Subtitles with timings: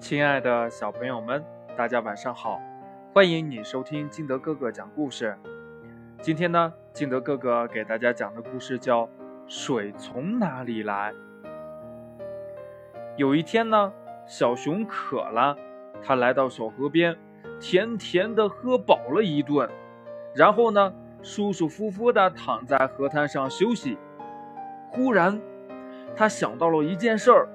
[0.00, 1.44] 亲爱的小朋友们，
[1.76, 2.58] 大家晚上好！
[3.12, 5.36] 欢迎你收听金德哥哥讲故事。
[6.22, 9.04] 今天呢，金德哥哥给大家讲的故事叫
[9.46, 11.12] 《水从哪里来》。
[13.18, 13.92] 有一天呢，
[14.26, 15.54] 小熊渴了，
[16.02, 17.14] 它来到小河边，
[17.60, 19.68] 甜甜的喝饱了一顿，
[20.34, 23.98] 然后呢，舒舒服服的躺在河滩上休息。
[24.88, 25.38] 忽然，
[26.16, 27.46] 他想到了一件事儿。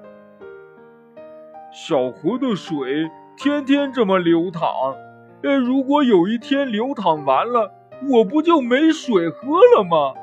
[1.76, 4.96] 小河的水天天这么流淌，
[5.42, 7.70] 呃，如果有一天流淌完了，
[8.10, 10.14] 我不就没水喝了吗？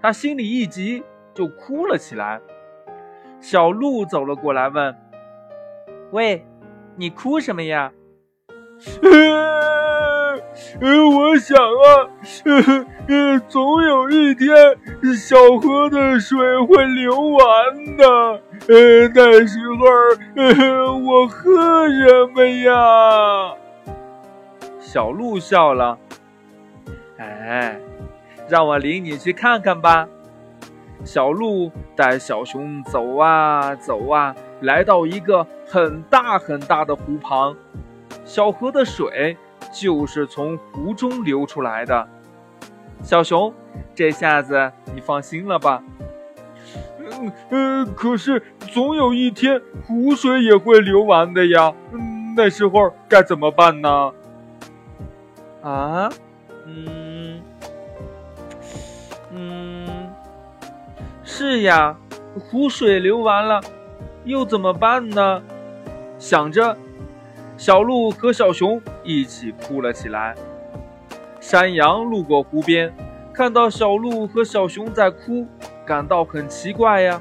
[0.00, 2.40] 他心里一急，就哭了起来。
[3.38, 4.96] 小鹿走了过来，问
[6.10, 6.46] ：“喂，
[6.96, 7.92] 你哭什么呀？”
[10.80, 12.08] 呃，我想啊，
[13.08, 14.48] 呃， 总有一天
[15.14, 19.86] 小河的水会流完的，呃，那时候，
[20.36, 23.54] 呃，我喝什么呀？
[24.80, 25.98] 小鹿笑了，
[27.18, 27.78] 哎，
[28.48, 30.06] 让我领你去看看吧。
[31.04, 37.56] 小鹿带小熊走啊走啊，来到一个很大很大的湖旁，
[38.24, 39.36] 小河的水。
[39.72, 42.06] 就是从湖中流出来的，
[43.00, 43.54] 小熊，
[43.94, 45.82] 这下子你放心了吧？
[47.22, 48.42] 嗯嗯，可是
[48.72, 54.12] 总有一天湖水也会流完的呀，嗯那时候该怎么办呢？
[55.62, 56.08] 啊？
[56.66, 57.40] 嗯
[59.32, 60.10] 嗯，
[61.22, 61.96] 是呀，
[62.34, 63.60] 湖水流完了，
[64.24, 65.42] 又怎么办呢？
[66.18, 66.76] 想着。
[67.58, 70.34] 小鹿和小熊一起哭了起来。
[71.38, 72.92] 山羊路过湖边，
[73.32, 75.46] 看到小鹿和小熊在哭，
[75.84, 77.20] 感到很奇怪呀。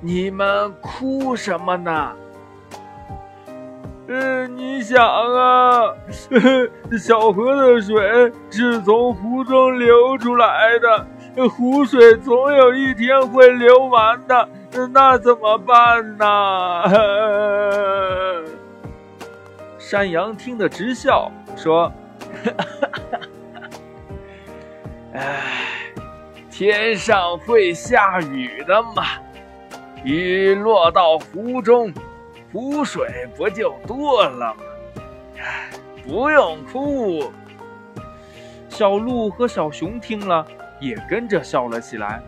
[0.00, 2.12] 你们哭什么呢？
[4.08, 5.94] 嗯，你想啊，
[6.98, 14.48] 小河的水是从湖中流出来的，湖水总有一天会流完的，
[14.92, 16.26] 那怎么办呢？
[19.78, 21.90] 山羊听得直笑，说
[26.62, 29.02] ：“天上会下雨的嘛，
[30.04, 31.92] 雨落到湖中，
[32.52, 34.62] 湖水不就多了吗？
[36.06, 37.32] 不用哭。”
[38.70, 40.46] 小鹿和小熊听了，
[40.78, 42.22] 也跟着笑了起来。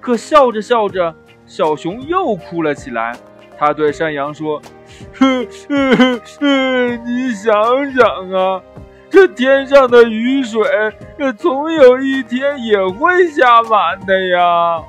[0.00, 1.14] 可笑着笑着，
[1.46, 3.16] 小熊又哭了起来。
[3.56, 4.60] 他对山羊说。
[5.14, 7.04] 哼哼哼！
[7.06, 7.54] 你想
[7.92, 8.60] 想啊，
[9.08, 10.60] 这天上的雨水，
[11.38, 14.82] 总有一天也会下完的呀。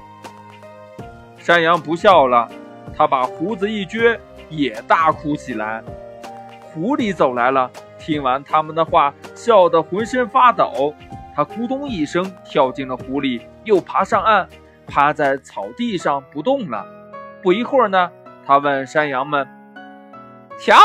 [1.37, 2.49] 山羊不笑了，
[2.95, 4.17] 他把胡子一撅，
[4.49, 5.83] 也大哭起来。
[6.73, 7.69] 狐狸走来了，
[7.99, 10.93] 听完他们的话，笑得浑身发抖。
[11.35, 14.47] 他咕咚一声跳进了湖里，又爬上岸，
[14.87, 16.85] 趴在草地上不动了。
[17.43, 18.09] 不一会儿呢，
[18.45, 19.47] 他问山羊们。
[20.59, 20.75] 瞧，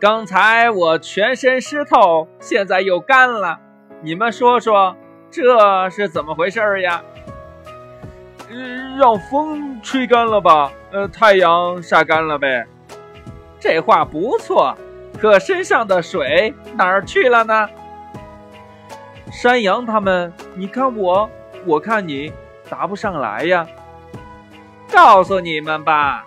[0.00, 3.58] 刚才我全身湿透，现在又干了。
[4.02, 4.96] 你们说说，
[5.30, 7.02] 这是怎么回事呀？
[8.48, 10.72] 嗯，让风吹干了吧？
[10.90, 12.66] 呃，太阳晒干了呗。
[13.58, 14.76] 这话不错，
[15.20, 17.68] 可身上的水哪儿去了呢？
[19.30, 21.28] 山羊他们，你看我，
[21.66, 22.32] 我看你，
[22.68, 23.66] 答不上来呀。
[24.90, 26.24] 告诉你们吧。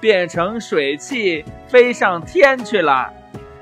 [0.00, 3.12] 变成水汽飞上天去了，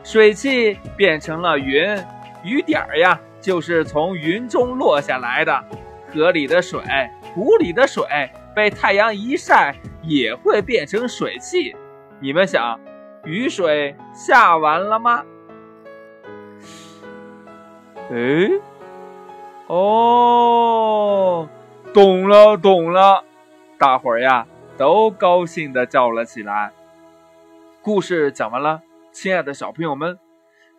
[0.05, 2.01] 水汽变成了云，
[2.45, 5.65] 雨点儿呀，就是从云中落下来的。
[6.13, 6.81] 河里的水，
[7.35, 8.05] 湖里的水，
[8.55, 11.77] 被太阳一晒，也会变成水汽。
[12.21, 12.81] 你们想，
[13.25, 15.25] 雨水下完了吗？
[18.11, 18.51] 哎，
[19.67, 21.47] 哦，
[21.93, 23.25] 懂了，懂了，
[23.79, 24.47] 大伙儿呀。
[24.79, 26.71] 都高兴的叫了起来。
[27.83, 28.81] 故事讲完了，
[29.11, 30.21] 亲爱的小朋友们，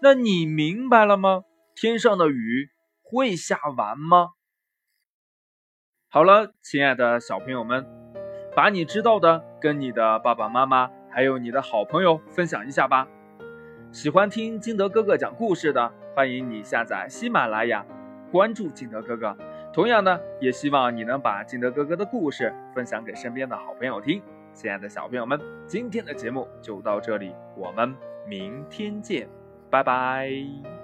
[0.02, 1.44] 那你明白了吗？
[1.82, 2.72] 天上的雨
[3.02, 4.32] 会下完吗？
[6.10, 7.88] 好了，亲爱的小朋友们，
[8.54, 13.08] 把你知道的跟你的爸爸妈妈还有你的好朋友分享一下吧。
[13.94, 17.86] 喜欢听金德哥哥讲故事的，欢迎你下载喜马拉雅，
[18.30, 19.38] 关注金德哥哥。
[19.72, 24.22] 同样呢，也希望你能把金德哥哥的故事分享给身边的好朋友听。
[24.54, 27.96] 亲爱的小朋友们，今天的节目就到这里，我们
[28.28, 29.30] 明天见，
[29.70, 30.79] 拜拜。